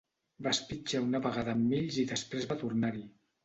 [0.47, 3.09] Va espitxar una vegada en Mills i després va tornar-hi.